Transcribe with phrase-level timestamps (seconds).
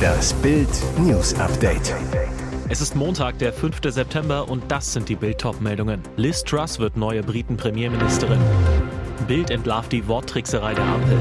[0.00, 1.94] Das Bild News Update.
[2.68, 3.80] Es ist Montag, der 5.
[3.88, 6.02] September und das sind die Bild-Top-Meldungen.
[6.16, 8.40] Liz Truss wird neue Briten-Premierministerin.
[9.26, 11.18] Bild entlarvt die Worttrickserei der Ampel.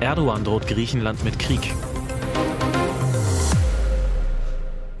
[0.00, 1.72] Erdogan droht Griechenland mit Krieg.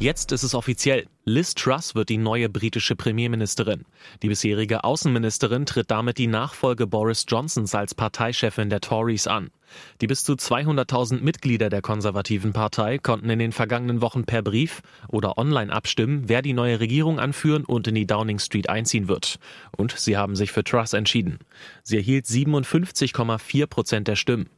[0.02, 1.06] Jetzt ist es offiziell.
[1.24, 3.84] Liz Truss wird die neue britische Premierministerin.
[4.24, 9.52] Die bisherige Außenministerin tritt damit die Nachfolge Boris Johnsons als Parteichefin der Tories an.
[10.00, 14.82] Die bis zu 200.000 Mitglieder der konservativen Partei konnten in den vergangenen Wochen per Brief
[15.06, 19.38] oder online abstimmen, wer die neue Regierung anführen und in die Downing Street einziehen wird.
[19.76, 21.38] Und sie haben sich für Truss entschieden.
[21.84, 24.50] Sie erhielt 57,4 Prozent der Stimmen.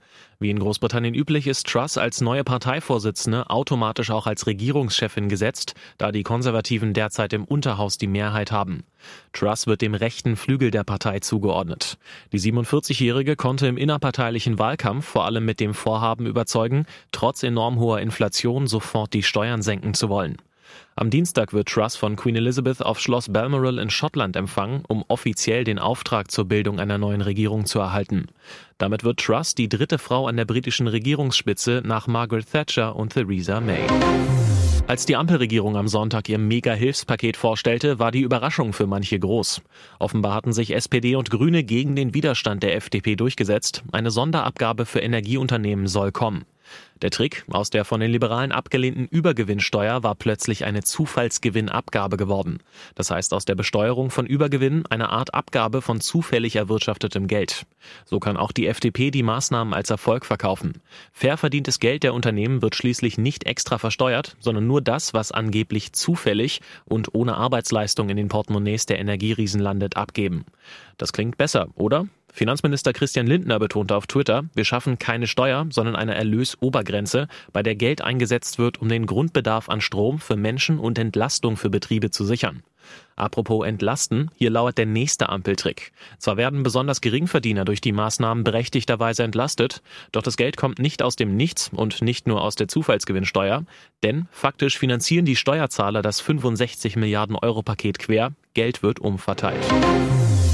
[0.45, 6.13] Wie in Großbritannien üblich ist Truss als neue Parteivorsitzende automatisch auch als Regierungschefin gesetzt, da
[6.13, 8.85] die Konservativen derzeit im Unterhaus die Mehrheit haben.
[9.33, 11.97] Truss wird dem rechten Flügel der Partei zugeordnet.
[12.33, 18.01] Die 47-Jährige konnte im innerparteilichen Wahlkampf vor allem mit dem Vorhaben überzeugen, trotz enorm hoher
[18.01, 20.37] Inflation sofort die Steuern senken zu wollen.
[20.97, 25.65] Am Dienstag wird Truss von Queen Elizabeth auf Schloss Balmoral in Schottland empfangen, um offiziell
[25.65, 28.27] den Auftrag zur Bildung einer neuen Regierung zu erhalten.
[28.79, 33.61] Damit wird Truss die dritte Frau an der britischen Regierungsspitze nach Margaret Thatcher und Theresa
[33.61, 33.87] May.
[34.87, 39.63] Als die Ampelregierung am Sonntag ihr Mega-Hilfspaket vorstellte, war die Überraschung für manche groß.
[39.99, 43.83] Offenbar hatten sich SPD und Grüne gegen den Widerstand der FDP durchgesetzt.
[43.93, 46.45] Eine Sonderabgabe für Energieunternehmen soll kommen.
[47.03, 52.61] Der Trick aus der von den Liberalen abgelehnten Übergewinnsteuer war plötzlich eine Zufallsgewinnabgabe geworden.
[52.95, 57.67] Das heißt aus der Besteuerung von Übergewinn eine Art Abgabe von zufällig erwirtschaftetem Geld.
[58.07, 60.81] So kann auch die FDP die Maßnahmen als Erfolg verkaufen.
[61.13, 65.93] Fair verdientes Geld der Unternehmen wird schließlich nicht extra versteuert, sondern nur das, was angeblich
[65.93, 70.47] zufällig und ohne Arbeitsleistung in den Portemonnaies der Energieriesen landet, abgeben.
[70.97, 72.07] Das klingt besser, oder?
[72.35, 77.77] Finanzminister Christian Lindner betonte auf Twitter, wir schaffen keine Steuer, sondern eine Erlösobergrenze, bei der
[77.77, 82.25] Geld eingesetzt wird, um den Grundbedarf an Strom für Menschen und Entlastung für Betriebe zu
[82.25, 82.65] sichern.
[83.15, 85.93] Apropos entlasten, hier lauert der nächste Ampeltrick.
[86.19, 89.81] Zwar werden besonders Geringverdiener durch die Maßnahmen berechtigterweise entlastet,
[90.11, 93.65] doch das Geld kommt nicht aus dem Nichts und nicht nur aus der Zufallsgewinnsteuer,
[94.03, 99.65] denn faktisch finanzieren die Steuerzahler das 65 Milliarden Euro Paket quer, Geld wird umverteilt.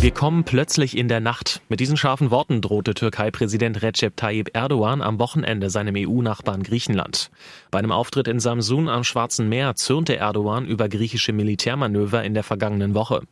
[0.01, 1.61] Wir kommen plötzlich in der Nacht.
[1.69, 7.31] Mit diesen scharfen Worten drohte Türkei-Präsident Recep Tayyip Erdogan am Wochenende seinem EU-Nachbarn Griechenland.
[7.71, 12.45] Bei einem Auftritt in Samsun am Schwarzen Meer zürnte Erdogan über griechische Militärmanöver in der
[12.45, 13.25] vergangenen Woche.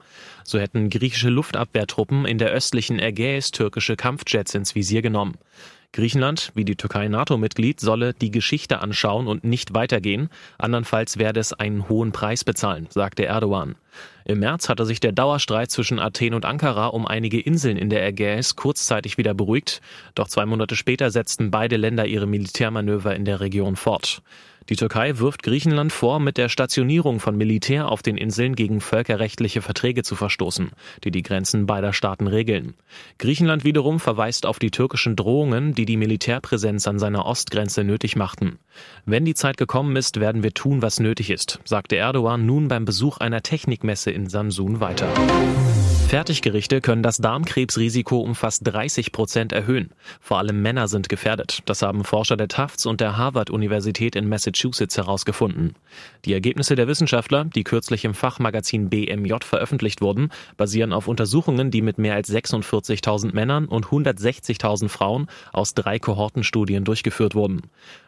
[0.45, 5.39] So hätten griechische Luftabwehrtruppen in der östlichen Ägäis türkische Kampfjets ins Visier genommen.
[5.95, 10.29] Griechenland, wie die Türkei NATO-Mitglied, solle die Geschichte anschauen und nicht weitergehen,
[10.59, 13.77] andernfalls werde es einen hohen Preis bezahlen, sagte Erdogan.
[14.25, 18.07] Im März hatte sich der Dauerstreit zwischen Athen und Ankara um einige Inseln in der
[18.07, 19.81] Ägäis kurzzeitig wieder beruhigt,
[20.15, 24.23] doch zwei Monate später setzten beide Länder ihre Militärmanöver in der Region fort.
[24.69, 29.63] Die Türkei wirft Griechenland vor, mit der Stationierung von Militär auf den Inseln gegen völkerrechtliche
[29.63, 30.73] Verträge zu verstoßen,
[31.05, 32.75] die die Grenzen beider Staaten regeln.
[33.17, 38.59] Griechenland wiederum verweist auf die türkischen Drohungen, die die Militärpräsenz an seiner Ostgrenze nötig machten.
[39.07, 42.85] Wenn die Zeit gekommen ist, werden wir tun, was nötig ist, sagte Erdogan nun beim
[42.85, 43.43] Besuch einer
[43.79, 45.07] Technikmesse in Samsun weiter.
[46.09, 49.91] Fertiggerichte können das Darmkrebsrisiko um fast 30 Prozent erhöhen.
[50.23, 51.59] Vor allem Männer sind gefährdet.
[51.67, 55.75] Das haben Forscher der Tufts und der Harvard-Universität in Massachusetts herausgefunden.
[56.25, 61.83] Die Ergebnisse der Wissenschaftler, die kürzlich im Fachmagazin BMJ veröffentlicht wurden, basieren auf Untersuchungen, die
[61.83, 67.65] mit mehr als 46.000 Männern und 160.000 Frauen aus drei Kohortenstudien durchgeführt wurden.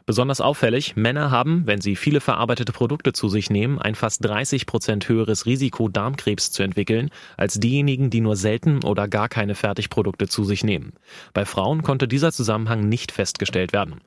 [0.07, 4.65] Besonders auffällig, Männer haben, wenn sie viele verarbeitete Produkte zu sich nehmen, ein fast 30
[4.65, 9.55] Prozent höheres Risiko, Darmkrebs zu entwickeln, als diejenigen, diejenigen, die nur selten oder gar keine
[9.55, 10.93] Fertigprodukte zu sich nehmen.
[11.35, 14.01] Bei Frauen konnte dieser Zusammenhang nicht festgestellt werden.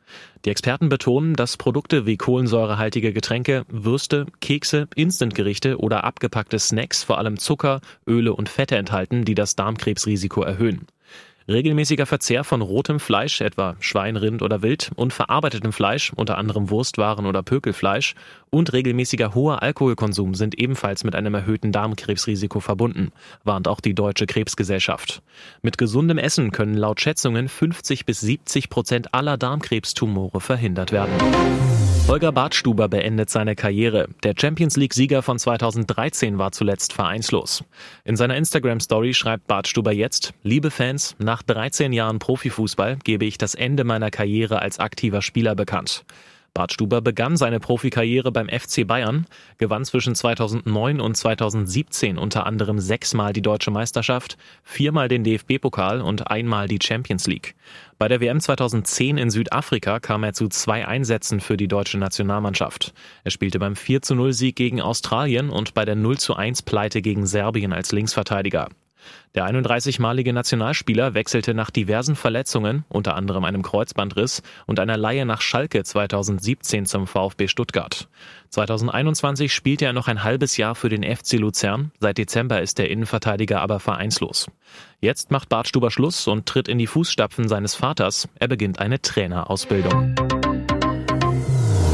[0.45, 7.17] Die Experten betonen, dass Produkte wie kohlensäurehaltige Getränke, Würste, Kekse, Instantgerichte oder abgepackte Snacks vor
[7.17, 10.87] allem Zucker, Öle und Fette enthalten, die das Darmkrebsrisiko erhöhen.
[11.47, 16.69] Regelmäßiger Verzehr von rotem Fleisch, etwa Schwein, Rind oder Wild, und verarbeitetem Fleisch, unter anderem
[16.69, 18.15] Wurstwaren oder Pökelfleisch,
[18.49, 23.11] und regelmäßiger hoher Alkoholkonsum sind ebenfalls mit einem erhöhten Darmkrebsrisiko verbunden,
[23.43, 25.21] warnt auch die Deutsche Krebsgesellschaft.
[25.61, 31.13] Mit gesundem Essen können laut Schätzungen 50 bis 70 Prozent aller Darmkrebstumore verhindert werden.
[32.05, 34.09] Holger Bartstuber beendet seine Karriere.
[34.23, 37.63] Der Champions League-Sieger von 2013 war zuletzt vereinslos.
[38.03, 43.55] In seiner Instagram-Story schreibt Bartstuber jetzt, liebe Fans, nach 13 Jahren Profifußball gebe ich das
[43.55, 46.03] Ende meiner Karriere als aktiver Spieler bekannt.
[46.55, 49.25] Bart Stuber begann seine Profikarriere beim FC Bayern,
[49.57, 56.29] gewann zwischen 2009 und 2017 unter anderem sechsmal die deutsche Meisterschaft, viermal den DFB-Pokal und
[56.29, 57.55] einmal die Champions League.
[57.97, 62.93] Bei der WM 2010 in Südafrika kam er zu zwei Einsätzen für die deutsche Nationalmannschaft.
[63.23, 67.25] Er spielte beim 4 0 Sieg gegen Australien und bei der 0 1 Pleite gegen
[67.25, 68.69] Serbien als Linksverteidiger.
[69.35, 75.41] Der 31-malige Nationalspieler wechselte nach diversen Verletzungen, unter anderem einem Kreuzbandriss und einer Leihe nach
[75.41, 78.07] Schalke 2017 zum VfB Stuttgart.
[78.49, 81.91] 2021 spielte er noch ein halbes Jahr für den FC Luzern.
[81.99, 84.47] Seit Dezember ist der Innenverteidiger aber vereinslos.
[84.99, 88.29] Jetzt macht Bart Stuber Schluss und tritt in die Fußstapfen seines Vaters.
[88.39, 90.15] Er beginnt eine Trainerausbildung.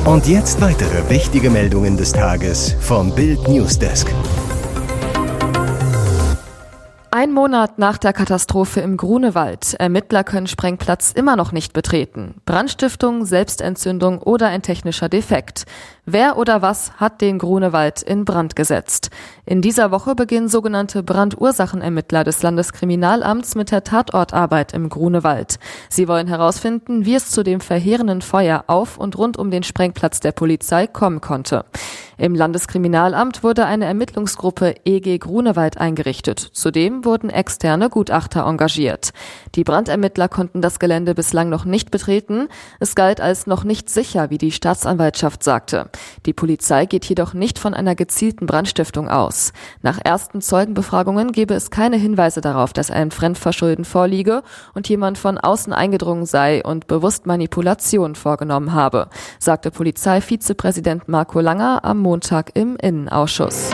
[0.05, 4.11] Und jetzt weitere wichtige Meldungen des Tages vom Bild Newsdesk.
[7.19, 9.73] Ein Monat nach der Katastrophe im Grunewald.
[9.73, 12.35] Ermittler können Sprengplatz immer noch nicht betreten.
[12.45, 15.65] Brandstiftung, Selbstentzündung oder ein technischer Defekt.
[16.11, 19.11] Wer oder was hat den Grunewald in Brand gesetzt?
[19.45, 25.59] In dieser Woche beginnen sogenannte Brandursachenermittler des Landeskriminalamts mit der Tatortarbeit im Grunewald.
[25.87, 30.19] Sie wollen herausfinden, wie es zu dem verheerenden Feuer auf und rund um den Sprengplatz
[30.19, 31.65] der Polizei kommen konnte.
[32.19, 36.39] Im Landeskriminalamt wurde eine Ermittlungsgruppe EG Grunewald eingerichtet.
[36.39, 39.11] Zudem wurden externe Gutachter engagiert.
[39.55, 42.49] Die Brandermittler konnten das Gelände bislang noch nicht betreten.
[42.81, 45.89] Es galt als noch nicht sicher, wie die Staatsanwaltschaft sagte.
[46.25, 49.53] Die Polizei geht jedoch nicht von einer gezielten Brandstiftung aus.
[49.81, 54.43] Nach ersten Zeugenbefragungen gebe es keine Hinweise darauf, dass ein Fremdverschulden vorliege
[54.73, 59.09] und jemand von außen eingedrungen sei und bewusst Manipulation vorgenommen habe,
[59.39, 63.71] sagte Polizeivizepräsident Marco Langer am Montag im Innenausschuss.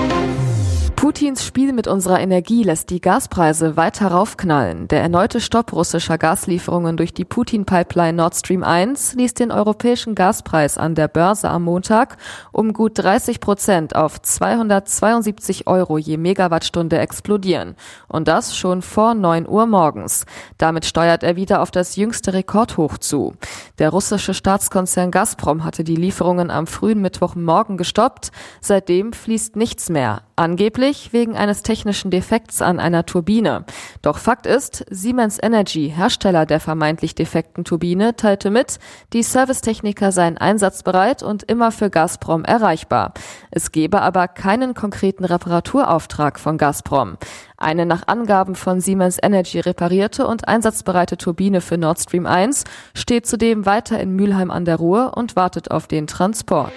[0.96, 4.88] Putins Spiel mit unserer Energie lässt die Gaspreise weiter raufknallen.
[4.88, 10.78] Der erneute Stopp russischer Gaslieferungen durch die Putin-Pipeline Nord Stream 1 ließ den europäischen Gaspreis
[10.78, 12.18] an der Börse am Montag
[12.52, 17.76] um gut 30 Prozent auf 272 Euro je Megawattstunde explodieren.
[18.08, 20.26] Und das schon vor 9 Uhr morgens.
[20.58, 23.34] Damit steuert er wieder auf das jüngste Rekordhoch zu.
[23.80, 28.32] Der russische Staatskonzern Gazprom hatte die Lieferungen am frühen Mittwochmorgen gestoppt.
[28.62, 30.25] Seitdem fließt nichts mehr.
[30.38, 33.64] Angeblich wegen eines technischen Defekts an einer Turbine.
[34.02, 38.80] Doch Fakt ist, Siemens Energy, Hersteller der vermeintlich defekten Turbine, teilte mit,
[39.14, 43.14] die Servicetechniker seien einsatzbereit und immer für Gazprom erreichbar.
[43.50, 47.18] Es gebe aber keinen konkreten Reparaturauftrag von Gazprom.
[47.56, 53.26] Eine nach Angaben von Siemens Energy reparierte und einsatzbereite Turbine für Nord Stream 1 steht
[53.26, 56.74] zudem weiter in Mülheim an der Ruhr und wartet auf den Transport.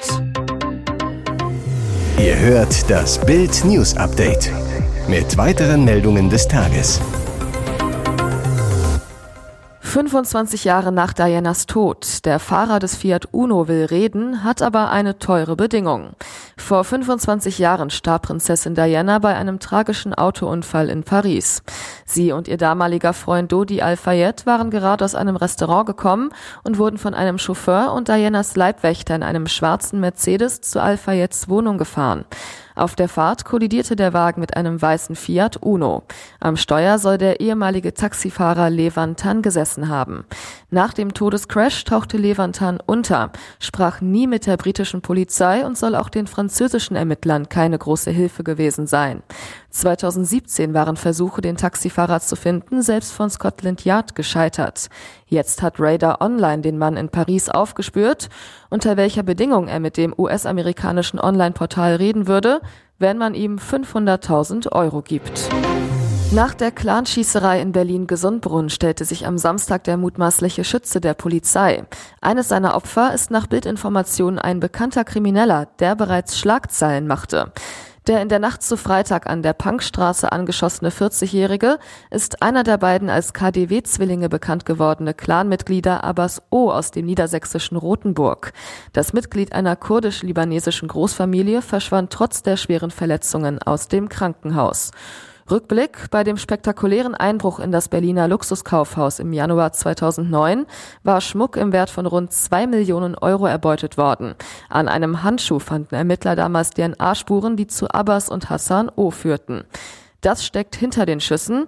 [2.18, 4.50] Ihr hört das Bild News Update
[5.08, 7.00] mit weiteren Meldungen des Tages.
[9.80, 12.24] 25 Jahre nach Dianas Tod.
[12.24, 16.10] Der Fahrer des Fiat Uno will reden, hat aber eine teure Bedingung.
[16.68, 21.62] Vor 25 Jahren starb Prinzessin Diana bei einem tragischen Autounfall in Paris.
[22.04, 26.28] Sie und ihr damaliger Freund Dodi Al-Fayed waren gerade aus einem Restaurant gekommen
[26.64, 31.78] und wurden von einem Chauffeur und Dianas Leibwächter in einem schwarzen Mercedes zu Al-Fayeds Wohnung
[31.78, 32.26] gefahren.
[32.78, 36.04] Auf der Fahrt kollidierte der Wagen mit einem weißen Fiat Uno.
[36.38, 40.24] Am Steuer soll der ehemalige Taxifahrer Levantan gesessen haben.
[40.70, 46.08] Nach dem Todescrash tauchte Levantan unter, sprach nie mit der britischen Polizei und soll auch
[46.08, 49.24] den französischen Ermittlern keine große Hilfe gewesen sein.
[49.70, 54.88] 2017 waren Versuche, den Taxifahrer zu finden, selbst von Scotland Yard gescheitert.
[55.26, 58.28] Jetzt hat Radar Online den Mann in Paris aufgespürt.
[58.70, 62.60] Unter welcher Bedingung er mit dem US-amerikanischen Online-Portal reden würde,
[62.98, 65.48] wenn man ihm 500.000 Euro gibt.
[66.30, 71.84] Nach der Clanschießerei in Berlin-Gesundbrunn stellte sich am Samstag der mutmaßliche Schütze der Polizei.
[72.20, 77.50] Eines seiner Opfer ist nach Bildinformationen ein bekannter Krimineller, der bereits Schlagzeilen machte.
[78.08, 81.78] Der in der Nacht zu Freitag an der Punkstraße angeschossene 40-Jährige
[82.10, 88.54] ist einer der beiden als KDW-Zwillinge bekannt gewordene Clanmitglieder Abbas O aus dem niedersächsischen Rothenburg.
[88.94, 94.92] Das Mitglied einer kurdisch-libanesischen Großfamilie verschwand trotz der schweren Verletzungen aus dem Krankenhaus.
[95.50, 100.66] Rückblick bei dem spektakulären Einbruch in das Berliner Luxuskaufhaus im Januar 2009
[101.04, 104.34] war Schmuck im Wert von rund zwei Millionen Euro erbeutet worden.
[104.68, 109.64] An einem Handschuh fanden Ermittler damals DNA-Spuren, die zu Abbas und Hassan O führten.
[110.20, 111.66] Das steckt hinter den Schüssen.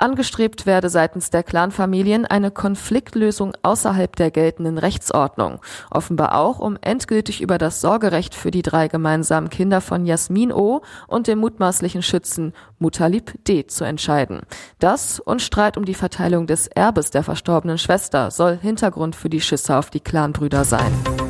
[0.00, 5.60] Angestrebt werde seitens der Clanfamilien eine Konfliktlösung außerhalb der geltenden Rechtsordnung.
[5.90, 10.82] Offenbar auch, um endgültig über das Sorgerecht für die drei gemeinsamen Kinder von Jasmin O.
[11.06, 13.66] und dem mutmaßlichen Schützen Mutalib D.
[13.66, 14.40] zu entscheiden.
[14.78, 19.40] Das und Streit um die Verteilung des Erbes der verstorbenen Schwester soll Hintergrund für die
[19.40, 21.29] Schüsse auf die Clanbrüder sein.